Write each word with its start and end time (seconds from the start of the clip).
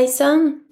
Hei 0.00 0.08
sann! 0.08 0.62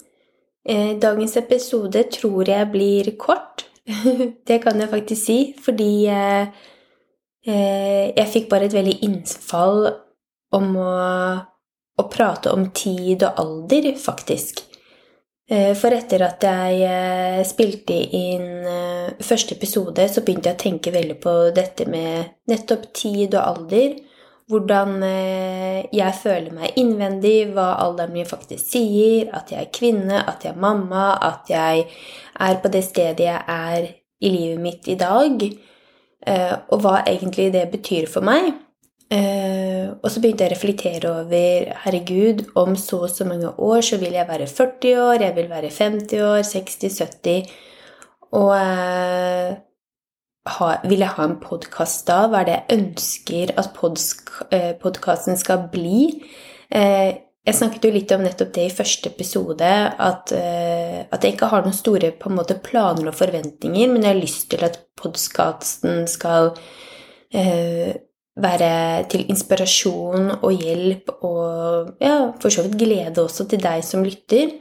Eh, 0.64 0.94
dagens 0.96 1.34
episode 1.36 2.00
tror 2.08 2.48
jeg 2.48 2.64
blir 2.72 3.10
kort. 3.20 3.66
det 4.48 4.56
kan 4.62 4.80
jeg 4.80 4.88
faktisk 4.88 5.20
si, 5.20 5.36
fordi 5.60 6.06
eh, 6.08 6.48
eh, 7.44 8.06
jeg 8.16 8.30
fikk 8.32 8.46
bare 8.48 8.70
et 8.70 8.76
veldig 8.78 8.94
innfall 9.04 9.90
om 10.56 10.70
å, 10.80 10.94
å 12.00 12.06
prate 12.08 12.54
om 12.56 12.70
tid 12.72 13.26
og 13.28 13.42
alder, 13.44 13.90
faktisk. 14.00 14.64
For 15.48 15.92
etter 15.92 16.24
at 16.24 16.48
jeg 16.48 17.44
spilte 17.48 17.98
inn 18.16 18.64
første 19.24 19.56
episode, 19.56 20.08
så 20.08 20.24
begynte 20.24 20.54
jeg 20.54 20.56
å 20.56 20.62
tenke 20.62 20.92
veldig 20.92 21.20
på 21.20 21.36
dette 21.56 21.84
med 21.88 22.32
nettopp 22.48 22.88
tid 22.96 23.36
og 23.36 23.44
alder. 23.44 23.98
Hvordan 24.48 25.02
jeg 25.92 26.14
føler 26.22 26.54
meg 26.56 26.78
innvendig, 26.80 27.50
hva 27.52 27.74
alderen 27.82 28.14
min 28.14 28.28
faktisk 28.28 28.70
sier, 28.72 29.28
at 29.36 29.52
jeg 29.52 29.60
er 29.60 29.74
kvinne, 29.74 30.22
at 30.24 30.46
jeg 30.46 30.54
er 30.54 30.62
mamma, 30.62 31.10
at 31.20 31.50
jeg 31.52 31.82
er 32.40 32.56
på 32.62 32.70
det 32.72 32.80
stedet 32.86 33.26
jeg 33.26 33.42
er 33.44 33.90
i 34.24 34.30
livet 34.32 34.62
mitt 34.64 34.88
i 34.88 34.96
dag, 34.96 35.44
og 36.72 36.80
hva 36.80 36.94
egentlig 37.02 37.50
det 37.52 37.66
betyr 37.74 38.08
for 38.08 38.24
meg. 38.24 38.54
Uh, 39.08 39.96
og 40.04 40.10
så 40.12 40.20
begynte 40.20 40.44
jeg 40.44 40.50
å 40.50 40.52
reflektere 40.52 41.10
over 41.22 41.70
Herregud, 41.86 42.42
om 42.60 42.74
så 42.76 43.06
og 43.06 43.12
så 43.14 43.24
mange 43.24 43.48
år 43.56 43.80
så 43.86 43.96
vil 44.02 44.12
jeg 44.18 44.28
være 44.28 44.48
40 44.50 44.98
år, 45.00 45.22
jeg 45.24 45.36
vil 45.38 45.48
være 45.48 45.70
50 45.72 46.24
år, 46.26 46.42
60, 46.44 46.98
70 46.98 47.48
Og 48.36 48.52
ha, 50.56 50.68
vil 50.88 51.04
jeg 51.04 51.14
ha 51.16 51.26
en 51.28 51.38
podkast 51.42 52.06
da? 52.08 52.22
Hva 52.30 52.42
er 52.42 52.48
det 52.48 52.56
jeg 52.56 52.78
ønsker 52.78 53.52
at 53.60 53.72
podkasten 53.76 55.36
uh, 55.36 55.40
skal 55.40 55.68
bli? 55.72 56.24
jeg 56.68 57.56
snakket 57.56 57.86
jo 57.86 57.90
litt 57.94 58.10
om 58.12 58.20
nettopp 58.20 58.50
det 58.52 58.64
i 58.68 58.72
første 58.76 59.08
episode, 59.08 59.68
at, 60.04 60.32
at 60.36 61.22
jeg 61.24 61.32
ikke 61.32 61.48
har 61.48 61.62
noen 61.64 61.72
store 61.72 62.10
måte, 62.28 62.58
planer 62.60 63.08
og 63.08 63.16
forventninger, 63.16 63.88
men 63.88 64.04
jeg 64.04 64.12
har 64.12 64.20
lyst 64.20 64.50
til 64.52 64.66
at 64.66 64.76
podkasten 65.00 66.04
skal 66.12 66.50
være 68.38 68.70
til 69.10 69.26
inspirasjon 69.32 70.30
og 70.36 70.52
hjelp 70.54 71.10
og 71.26 71.94
ja, 72.02 72.30
for 72.40 72.52
så 72.52 72.64
vidt 72.66 72.78
glede 72.80 73.24
også 73.24 73.48
til 73.50 73.62
deg 73.62 73.84
som 73.86 74.04
lytter. 74.06 74.54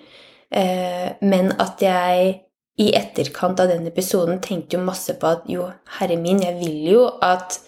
uh, 0.55 1.09
men 1.21 1.51
at 1.59 1.81
jeg 1.81 2.46
i 2.77 2.91
etterkant 2.95 3.59
av 3.59 3.71
den 3.71 3.87
episoden 3.89 4.41
tenkte 4.43 4.77
jo 4.77 4.83
masse 4.85 5.15
på 5.17 5.29
at 5.29 5.47
jo, 5.49 5.65
herre 5.97 6.17
min, 6.21 6.43
jeg 6.43 6.59
vil 6.59 6.81
jo 6.91 7.05
at 7.25 7.59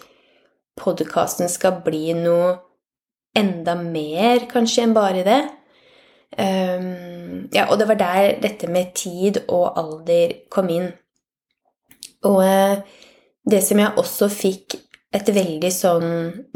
podkasten 0.80 1.50
skal 1.52 1.82
bli 1.86 2.14
noe 2.18 2.54
enda 3.38 3.76
mer, 3.80 4.46
kanskje, 4.52 4.86
enn 4.86 4.96
bare 4.96 5.24
det. 5.26 5.40
Um, 6.40 7.50
ja, 7.54 7.66
og 7.72 7.80
det 7.82 7.88
var 7.90 7.98
der 8.00 8.28
dette 8.44 8.70
med 8.70 8.94
tid 8.98 9.42
og 9.48 9.80
alder 9.82 10.36
kom 10.54 10.70
inn. 10.74 10.92
Og 12.30 12.40
uh, 12.46 13.02
det 13.50 13.64
som 13.66 13.82
jeg 13.82 13.98
også 13.98 14.30
fikk 14.30 14.78
et 15.16 15.30
veldig 15.34 15.70
sånn 15.73 16.10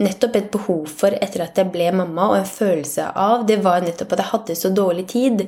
Nettopp 0.03 0.35
et 0.37 0.49
behov 0.53 0.89
for 0.91 1.15
etter 1.17 1.45
at 1.45 1.57
jeg 1.57 1.71
ble 1.73 1.89
mamma, 1.95 2.29
og 2.29 2.39
en 2.41 2.49
følelse 2.49 3.09
av, 3.17 3.47
det 3.49 3.59
var 3.65 3.81
nettopp 3.81 4.13
at 4.13 4.21
jeg 4.21 4.31
hadde 4.33 4.57
så 4.59 4.69
dårlig 4.73 5.07
tid. 5.09 5.47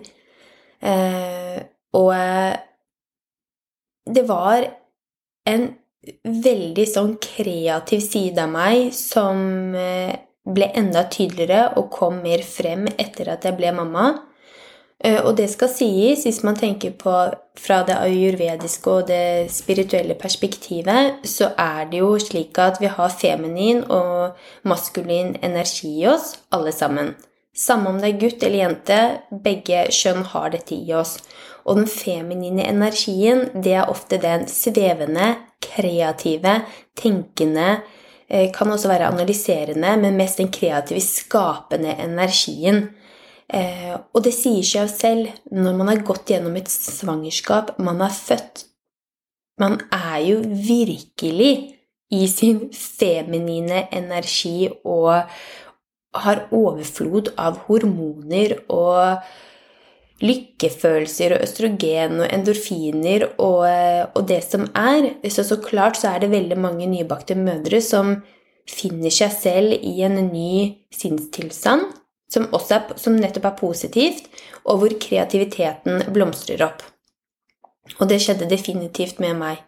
Eh, 0.82 1.60
og 1.96 2.10
eh, 2.16 2.56
det 4.06 4.26
var 4.30 4.68
en 5.50 5.68
veldig 6.24 6.86
sånn 6.90 7.16
kreativ 7.22 8.04
side 8.06 8.42
av 8.44 8.52
meg 8.54 8.92
som 8.94 9.74
eh, 9.78 10.14
ble 10.46 10.70
enda 10.78 11.06
tydeligere 11.10 11.74
og 11.80 11.90
kom 11.94 12.22
mer 12.22 12.46
frem 12.46 12.86
etter 12.94 13.32
at 13.34 13.48
jeg 13.48 13.58
ble 13.58 13.74
mamma. 13.74 14.08
Eh, 15.04 15.18
og 15.26 15.36
det 15.40 15.48
skal 15.52 15.72
sies, 15.74 16.24
hvis 16.28 16.44
man 16.46 16.58
tenker 16.60 16.94
på 17.00 17.14
fra 17.60 17.82
det 17.88 17.98
ayurvediske 17.98 18.92
og 18.92 19.10
det 19.10 19.52
spirituelle 19.54 20.16
perspektivet, 20.20 21.26
så 21.28 21.52
er 21.58 21.90
det 21.92 22.04
jo 22.04 22.14
slik 22.22 22.58
at 22.62 22.80
vi 22.84 22.92
har 22.92 23.14
feminin 23.14 23.84
og 23.90 24.38
maskulin 24.68 25.36
energi 25.42 25.96
i 26.04 26.08
oss, 26.12 26.36
alle 26.54 26.76
sammen. 26.76 27.16
Samme 27.56 27.90
om 27.90 28.02
det 28.02 28.10
er 28.10 28.20
gutt 28.20 28.44
eller 28.44 28.62
jente, 28.66 29.00
begge 29.44 29.86
kjønn 29.96 30.26
har 30.34 30.52
dette 30.52 30.76
i 30.76 30.94
oss. 30.94 31.18
Og 31.66 31.80
den 31.80 31.88
feminine 31.90 32.68
energien, 32.70 33.48
det 33.64 33.74
er 33.74 33.90
ofte 33.90 34.20
den 34.22 34.46
svevende, 34.52 35.34
kreative, 35.66 36.60
tenkende, 36.98 37.80
eh, 38.30 38.52
kan 38.54 38.72
også 38.72 38.88
være 38.88 39.08
analyserende, 39.08 39.96
men 39.98 40.18
mest 40.18 40.38
den 40.38 40.52
kreative, 40.52 41.02
skapende 41.02 41.96
energien. 41.98 42.90
Eh, 43.50 43.98
og 44.14 44.24
det 44.24 44.34
sier 44.34 44.64
seg 44.66 44.86
jo 44.86 44.90
selv 44.90 45.28
når 45.52 45.76
man 45.78 45.88
har 45.88 46.06
gått 46.06 46.32
gjennom 46.34 46.56
et 46.58 46.70
svangerskap, 46.70 47.76
man 47.80 48.02
er 48.02 48.14
født 48.14 48.66
Man 49.58 49.80
er 49.92 50.18
jo 50.20 50.42
virkelig 50.44 51.76
i 52.12 52.28
sin 52.28 52.58
feminine 52.76 53.86
energi 53.96 54.68
og 54.84 55.24
har 56.16 56.42
overflod 56.52 57.32
av 57.40 57.62
hormoner 57.68 58.58
og 58.68 59.24
lykkefølelser 60.24 61.36
og 61.36 61.44
østrogen 61.44 62.22
og 62.22 62.30
endorfiner 62.30 63.28
og, 63.36 63.66
og 64.16 64.22
det 64.30 64.42
som 64.48 64.70
er. 64.72 65.12
Så, 65.28 65.44
så 65.44 65.60
klart 65.64 66.00
så 66.00 66.14
er 66.14 66.24
det 66.24 66.32
veldig 66.32 66.58
mange 66.62 66.88
nybakte 66.88 67.36
mødre 67.36 67.82
som 67.84 68.18
finner 68.70 69.14
seg 69.14 69.34
selv 69.36 69.76
i 69.76 70.00
en 70.08 70.18
ny 70.32 70.56
sinnstilstand 70.96 71.86
som, 72.32 72.48
er, 72.50 72.92
som 73.00 73.16
nettopp 73.20 73.48
er 73.50 73.60
positivt, 73.60 74.28
og 74.66 74.82
hvor 74.82 74.98
kreativiteten 75.02 76.08
blomstrer 76.14 76.66
opp. 76.66 76.84
Og 78.00 78.10
det 78.10 78.22
skjedde 78.24 78.50
definitivt 78.50 79.22
med 79.22 79.38
meg. 79.40 79.62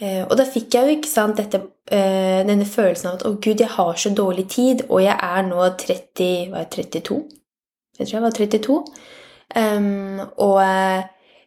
Eh, 0.00 0.22
og 0.24 0.34
da 0.40 0.46
fikk 0.48 0.74
jeg 0.74 0.86
jo 0.86 0.96
ikke 0.96 1.10
sant, 1.10 1.38
dette, 1.38 1.60
eh, 1.92 2.40
denne 2.48 2.66
følelsen 2.66 3.10
av 3.10 3.18
at 3.18 3.26
å 3.28 3.34
gud, 3.36 3.60
jeg 3.60 3.70
har 3.76 3.92
så 4.00 4.10
dårlig 4.16 4.48
tid, 4.50 4.86
og 4.88 5.04
jeg 5.04 5.14
er 5.14 5.44
nå 5.46 5.68
30 5.84 6.50
Var 6.54 6.64
jeg 6.64 6.70
32? 6.72 7.20
Jeg 7.98 8.08
tror 8.08 8.16
jeg 8.16 8.24
var 8.24 8.38
32. 8.40 8.78
Um, 9.54 10.18
og 10.42 10.58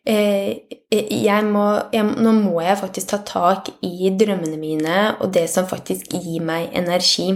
eh, 0.08 0.56
jeg 0.88 1.44
må, 1.44 1.66
jeg, 1.92 2.06
nå 2.24 2.32
må 2.38 2.62
jeg 2.64 2.80
faktisk 2.80 3.10
ta 3.12 3.20
tak 3.28 3.72
i 3.84 4.14
drømmene 4.16 4.56
mine 4.62 5.00
og 5.20 5.34
det 5.36 5.50
som 5.52 5.68
faktisk 5.68 6.14
gir 6.16 6.46
meg 6.48 6.72
energi. 6.78 7.34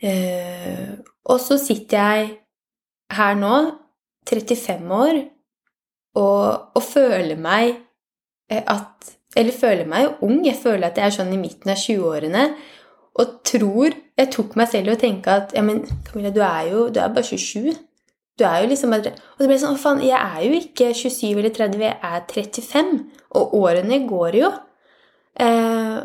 Uh, 0.00 0.96
og 1.28 1.40
så 1.44 1.58
sitter 1.60 2.00
jeg 2.00 2.30
her 3.12 3.36
nå, 3.36 3.54
35 4.30 4.94
år, 4.94 5.20
og, 6.20 6.76
og 6.76 6.82
føler 6.84 7.38
meg 7.38 7.74
eh, 8.50 8.62
at 8.66 9.16
Eller 9.36 9.54
føler 9.54 9.86
meg 9.86 10.22
ung. 10.26 10.40
Jeg 10.42 10.56
føler 10.58 10.88
at 10.88 10.96
jeg 10.98 11.06
er 11.06 11.14
sånn 11.14 11.28
i 11.30 11.38
midten 11.38 11.70
av 11.70 11.78
20-årene. 11.78 12.48
Og 13.22 13.36
tror 13.46 13.94
Jeg 14.18 14.30
tok 14.34 14.56
meg 14.58 14.66
selv 14.72 14.90
i 14.90 14.94
å 14.96 14.98
tenke 14.98 15.30
at 15.30 15.54
ja, 15.54 15.62
men 15.62 15.84
Camilla, 16.06 16.32
du 16.34 16.40
er 16.42 16.66
jo 16.72 16.88
du 16.90 16.98
er 16.98 17.12
bare 17.14 17.24
27. 17.24 17.70
Du 18.40 18.46
er 18.48 18.62
jo 18.62 18.70
liksom 18.70 18.94
Og 18.96 19.04
det 19.04 19.48
ble 19.50 19.58
sånn 19.60 19.76
Å, 19.76 19.80
faen, 19.80 20.00
jeg 20.04 20.16
er 20.16 20.46
jo 20.46 20.56
ikke 20.62 20.94
27 20.96 21.26
eller 21.34 21.52
30, 21.52 21.84
jeg 21.84 21.98
er 22.00 22.24
35. 22.32 22.94
Og 23.36 23.54
årene 23.60 24.00
går 24.08 24.40
jo. 24.40 24.50
Eh, 25.40 26.00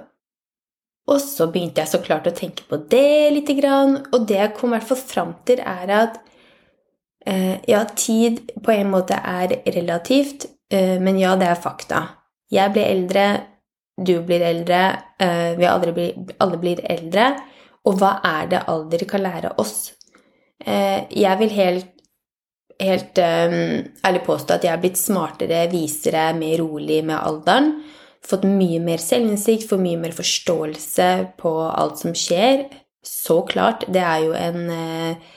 og 1.05 1.21
så 1.21 1.47
begynte 1.53 1.83
jeg 1.83 1.91
så 1.91 2.01
klart 2.03 2.27
å 2.27 2.33
tenke 2.35 2.65
på 2.69 2.79
det 2.91 3.31
lite 3.33 3.55
grann, 3.57 3.99
og 4.09 4.25
det 4.29 4.39
jeg 4.39 4.53
kom 4.57 4.71
i 4.71 4.77
hvert 4.77 4.87
fall 4.89 5.01
fram 5.01 5.33
til, 5.45 5.61
er 5.61 5.91
at 5.93 6.15
eh, 7.29 7.61
ja, 7.69 7.83
tid 7.93 8.41
på 8.65 8.73
en 8.73 8.89
måte 8.93 9.19
er 9.19 9.53
relativt, 9.75 10.47
eh, 10.73 10.95
men 11.01 11.19
ja, 11.21 11.35
det 11.37 11.51
er 11.51 11.61
fakta. 11.61 12.01
Jeg 12.53 12.73
blir 12.73 12.89
eldre, 12.89 13.25
du 14.01 14.15
blir 14.25 14.45
eldre, 14.45 14.81
eh, 15.21 15.53
vi 15.59 15.69
alle 15.69 15.93
blir, 15.93 16.33
alle 16.41 16.61
blir 16.61 16.81
eldre. 16.89 17.29
Og 17.85 17.99
hva 18.01 18.15
er 18.25 18.49
det 18.49 18.65
alder 18.71 19.05
kan 19.05 19.21
lære 19.21 19.53
oss? 19.61 19.93
Eh, 20.65 21.05
jeg 21.13 21.37
vil 21.41 21.53
helt, 21.53 21.94
helt 22.81 23.19
um, 23.21 23.59
ærlig 24.05 24.23
påstå 24.25 24.57
at 24.57 24.65
jeg 24.67 24.73
er 24.73 24.81
blitt 24.83 24.99
smartere, 24.99 25.65
visere, 25.71 26.29
mer 26.37 26.59
rolig 26.63 27.03
med 27.07 27.19
alderen 27.19 27.75
fått 28.25 28.45
mye 28.47 28.81
mer 28.83 29.01
selvinnsikt, 29.01 29.67
fått 29.69 29.83
mye 29.83 29.99
mer 30.01 30.15
forståelse 30.15 31.09
på 31.39 31.53
alt 31.69 32.01
som 32.01 32.15
skjer. 32.17 32.67
Så 33.05 33.41
klart, 33.49 33.85
det 33.91 34.01
er 34.01 34.21
jo 34.25 34.35
en 34.37 34.69
uh, 34.71 35.33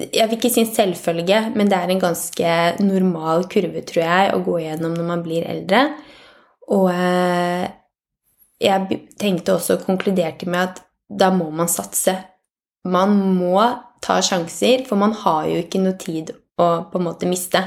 Jeg 0.00 0.26
vil 0.26 0.38
ikke 0.38 0.50
si 0.50 0.64
en 0.64 0.72
selvfølge, 0.74 1.42
men 1.54 1.68
det 1.70 1.76
er 1.78 1.92
en 1.92 2.02
ganske 2.02 2.54
normal 2.82 3.44
kurve, 3.52 3.84
tror 3.86 4.02
jeg, 4.02 4.32
å 4.34 4.40
gå 4.42 4.56
gjennom 4.64 4.96
når 4.96 5.06
man 5.06 5.22
blir 5.22 5.46
eldre. 5.46 5.84
Og 6.74 6.88
uh, 6.90 7.68
jeg 8.60 9.00
tenkte 9.20 9.54
også 9.54 9.78
og 9.78 9.86
konkluderte 9.86 10.50
med 10.50 10.64
at 10.64 10.82
da 11.10 11.30
må 11.34 11.48
man 11.54 11.70
satse. 11.70 12.16
Man 12.90 13.14
må 13.38 13.62
ta 14.02 14.18
sjanser, 14.24 14.86
for 14.88 14.98
man 14.98 15.14
har 15.22 15.46
jo 15.50 15.62
ikke 15.62 15.82
noe 15.84 15.98
tid 16.00 16.32
å 16.60 16.68
på 16.92 17.00
en 17.00 17.06
måte 17.08 17.28
miste. 17.30 17.62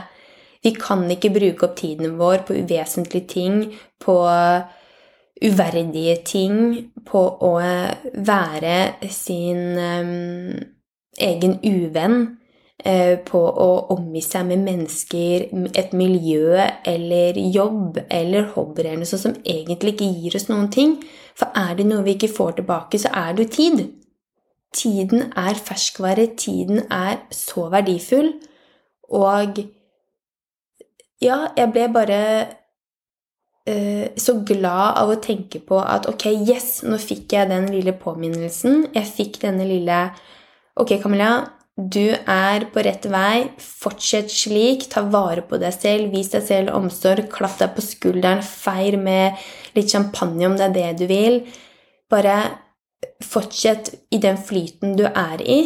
Vi 0.64 0.72
kan 0.78 1.04
ikke 1.12 1.34
bruke 1.36 1.68
opp 1.68 1.76
tiden 1.82 2.16
vår 2.20 2.46
på 2.48 2.56
uvesentlige 2.62 3.28
ting, 3.34 3.58
på 4.00 4.16
uverdige 5.44 6.16
ting, 6.24 6.62
på 7.04 7.24
å 7.44 7.52
være 8.30 8.78
sin 9.12 9.76
um, 9.76 10.62
egen 11.20 11.60
uvenn. 11.64 12.38
uh, 12.88 13.18
på 13.28 13.40
å 13.40 13.68
omgi 13.96 14.22
seg 14.24 14.48
med 14.50 14.64
mennesker, 14.66 15.50
et 15.76 15.94
miljø 15.96 16.60
eller 16.86 17.38
jobb 17.54 18.00
eller 18.10 18.50
hobbyer 18.56 18.90
eller 18.90 19.04
noe 19.04 19.12
sånt 19.12 19.24
som 19.24 19.36
egentlig 19.44 19.94
ikke 19.96 20.10
gir 20.12 20.36
oss 20.40 20.50
noen 20.50 20.70
ting. 20.72 20.98
For 21.36 21.52
er 21.56 21.76
det 21.80 21.86
noe 21.90 22.04
vi 22.04 22.18
ikke 22.18 22.32
får 22.34 22.58
tilbake, 22.60 23.00
så 23.00 23.12
er 23.14 23.36
det 23.36 23.46
jo 23.46 23.54
tid. 23.58 23.84
Tiden 24.74 25.32
er 25.38 25.60
ferskvare, 25.60 26.28
tiden 26.38 26.84
er 26.92 27.22
så 27.32 27.70
verdifull. 27.74 28.34
Og 29.14 29.64
ja, 31.24 31.40
jeg 31.56 31.72
ble 31.72 31.88
bare 31.94 32.20
uh, 33.70 34.06
så 34.20 34.38
glad 34.46 35.00
av 35.00 35.14
å 35.14 35.20
tenke 35.24 35.62
på 35.64 35.80
at 35.80 36.08
ok, 36.12 36.30
yes, 36.44 36.82
nå 36.88 37.00
fikk 37.02 37.38
jeg 37.38 37.52
den 37.54 37.70
lille 37.72 37.96
påminnelsen. 37.98 38.90
Jeg 38.96 39.12
fikk 39.18 39.44
denne 39.46 39.68
lille 39.70 40.06
Ok, 40.74 40.96
Camilla, 40.98 41.44
du 41.78 42.14
er 42.14 42.68
på 42.74 42.82
rett 42.86 43.06
vei. 43.10 43.46
Fortsett 43.62 44.32
slik. 44.34 44.88
Ta 44.90 45.04
vare 45.06 45.44
på 45.46 45.60
deg 45.62 45.74
selv. 45.74 46.10
Vis 46.14 46.32
deg 46.34 46.46
selv 46.48 46.74
omsorg. 46.74 47.28
Klapp 47.34 47.60
deg 47.60 47.76
på 47.76 47.86
skulderen. 47.86 48.42
Feir 48.42 48.98
med 49.02 49.38
litt 49.78 49.94
champagne 49.94 50.50
om 50.50 50.58
det 50.58 50.68
er 50.68 50.74
det 50.74 50.90
du 51.02 51.06
vil. 51.10 51.40
Bare 52.10 52.40
fortsett 53.26 53.94
i 54.14 54.20
den 54.22 54.38
flyten 54.38 54.98
du 54.98 55.06
er 55.08 55.42
i, 55.42 55.60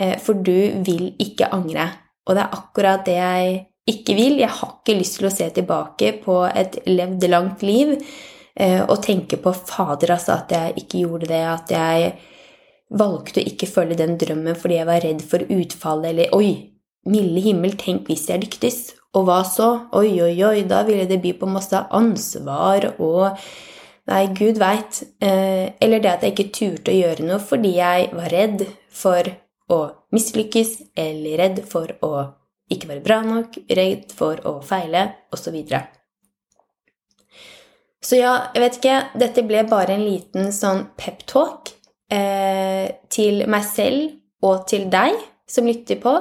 eh, 0.00 0.16
for 0.18 0.34
du 0.34 0.82
vil 0.84 1.12
ikke 1.20 1.52
angre. 1.52 1.90
Og 2.28 2.36
det 2.36 2.42
er 2.44 2.56
akkurat 2.56 3.06
det 3.06 3.16
jeg 3.16 3.54
ikke 3.90 4.16
vil. 4.18 4.40
Jeg 4.42 4.52
har 4.58 4.74
ikke 4.74 4.98
lyst 4.98 5.18
til 5.18 5.28
å 5.28 5.34
se 5.34 5.48
tilbake 5.54 6.12
på 6.24 6.42
et 6.48 6.80
levd 6.88 7.26
langt 7.30 7.64
liv 7.66 7.94
eh, 7.96 8.82
og 8.82 9.00
tenke 9.04 9.40
på 9.40 9.54
fader, 9.56 10.14
altså, 10.16 10.38
at 10.38 10.54
jeg 10.54 10.84
ikke 10.84 11.04
gjorde 11.04 11.30
det, 11.32 11.42
at 11.48 11.74
jeg 11.74 12.12
valgte 13.00 13.42
å 13.42 13.46
ikke 13.46 13.70
følge 13.70 14.00
den 14.00 14.16
drømmen 14.18 14.58
fordi 14.58 14.80
jeg 14.80 14.88
var 14.88 15.04
redd 15.04 15.24
for 15.26 15.46
utfallet, 15.46 16.12
eller 16.12 16.34
oi, 16.36 16.52
milde 17.10 17.42
himmel, 17.44 17.76
tenk 17.80 18.10
hvis 18.10 18.28
jeg 18.30 18.42
lyktes, 18.44 18.80
og 19.16 19.26
hva 19.26 19.40
så? 19.46 19.70
Oi, 19.98 20.12
oi, 20.22 20.34
oi, 20.46 20.62
da 20.70 20.84
ville 20.86 21.08
det 21.10 21.18
by 21.22 21.34
på 21.40 21.50
masse 21.50 21.86
ansvar 21.90 22.92
og 22.98 23.40
Nei, 24.10 24.24
gud 24.34 24.56
veit. 24.58 25.04
Eh, 25.22 25.70
eller 25.78 26.00
det 26.02 26.10
at 26.10 26.24
jeg 26.24 26.34
ikke 26.34 26.52
turte 26.56 26.90
å 26.90 26.96
gjøre 26.96 27.26
noe 27.28 27.36
fordi 27.38 27.76
jeg 27.76 28.08
var 28.16 28.32
redd 28.32 28.64
for 28.90 29.28
å 29.70 29.80
mislykkes, 30.14 30.76
eller 30.98 31.40
redd 31.40 31.62
for 31.68 31.92
å 32.06 32.12
ikke 32.70 32.90
være 32.92 33.04
bra 33.04 33.20
nok, 33.26 33.58
redd 33.70 34.12
for 34.14 34.40
å 34.46 34.58
feile, 34.66 35.06
osv. 35.34 35.56
Så, 35.66 35.80
så 38.06 38.20
ja, 38.20 38.34
jeg 38.54 38.64
vet 38.64 38.78
ikke. 38.80 38.96
Dette 39.22 39.46
ble 39.46 39.64
bare 39.70 39.96
en 39.96 40.06
liten 40.06 40.50
sånn 40.54 40.86
peptalk 40.98 41.72
eh, 42.12 42.86
til 43.10 43.44
meg 43.50 43.66
selv 43.66 44.46
og 44.46 44.66
til 44.70 44.88
deg 44.92 45.18
som 45.50 45.66
lytter 45.68 45.98
på. 46.02 46.14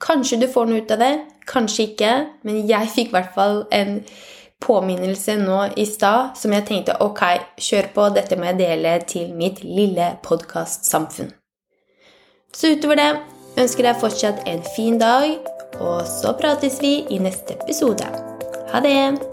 Kanskje 0.00 0.40
du 0.40 0.48
får 0.48 0.68
noe 0.68 0.80
ut 0.80 0.92
av 0.94 1.02
det, 1.02 1.14
kanskje 1.50 1.90
ikke, 1.90 2.12
men 2.48 2.62
jeg 2.68 2.92
fikk 2.94 3.10
i 3.10 3.16
hvert 3.18 3.34
fall 3.34 3.58
en 3.76 3.98
påminnelse 4.60 5.36
nå 5.40 5.58
i 5.80 5.84
stad 5.88 6.38
som 6.40 6.54
jeg 6.56 6.66
tenkte 6.68 6.96
ok, 7.04 7.22
kjør 7.60 7.90
på, 7.96 8.08
dette 8.16 8.38
må 8.40 8.48
jeg 8.48 8.60
dele 8.62 8.96
til 9.08 9.34
mitt 9.36 9.60
lille 9.64 10.14
podkastsamfunn. 10.24 11.34
Så 12.54 12.74
utover 12.74 12.98
det 12.98 13.10
ønsker 13.60 13.86
jeg 13.86 14.00
fortsatt 14.02 14.46
en 14.50 14.62
fin 14.76 14.98
dag, 14.98 15.36
og 15.80 16.02
så 16.08 16.34
prates 16.40 16.80
vi 16.82 16.96
i 17.10 17.18
neste 17.22 17.58
episode. 17.62 18.06
Ha 18.72 18.82
det! 18.84 19.29